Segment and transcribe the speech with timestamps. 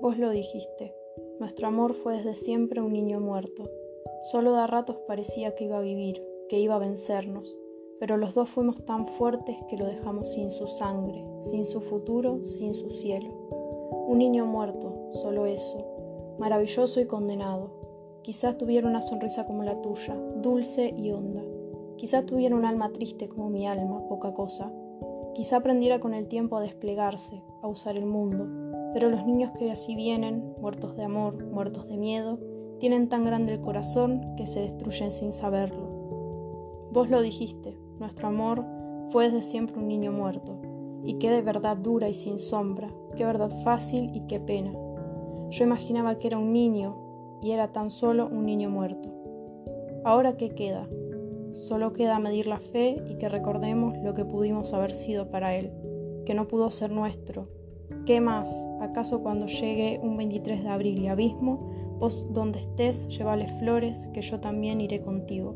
[0.00, 0.94] Vos lo dijiste,
[1.38, 3.70] nuestro amor fue desde siempre un niño muerto.
[4.30, 7.56] Solo de ratos parecía que iba a vivir, que iba a vencernos,
[8.00, 12.44] pero los dos fuimos tan fuertes que lo dejamos sin su sangre, sin su futuro,
[12.44, 13.30] sin su cielo.
[14.08, 15.78] Un niño muerto, solo eso,
[16.38, 17.70] maravilloso y condenado.
[18.22, 21.42] Quizás tuviera una sonrisa como la tuya, dulce y honda.
[21.96, 24.72] Quizá tuviera un alma triste como mi alma, poca cosa.
[25.34, 28.46] Quizá aprendiera con el tiempo a desplegarse, a usar el mundo,
[28.94, 32.38] pero los niños que así vienen, muertos de amor, muertos de miedo,
[32.78, 36.88] tienen tan grande el corazón que se destruyen sin saberlo.
[36.92, 38.64] Vos lo dijiste, nuestro amor
[39.10, 40.60] fue desde siempre un niño muerto,
[41.02, 44.70] y qué de verdad dura y sin sombra, qué verdad fácil y qué pena.
[45.50, 46.96] Yo imaginaba que era un niño
[47.42, 49.12] y era tan solo un niño muerto.
[50.04, 50.88] Ahora qué queda?
[51.52, 55.72] Solo queda medir la fe y que recordemos lo que pudimos haber sido para él,
[56.26, 57.42] que no pudo ser nuestro,
[58.06, 58.50] ¿Qué más?
[58.80, 64.20] ¿Acaso cuando llegue un 23 de abril y abismo, vos donde estés, llévale flores, que
[64.20, 65.54] yo también iré contigo?